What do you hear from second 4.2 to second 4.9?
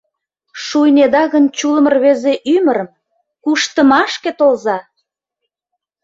толза!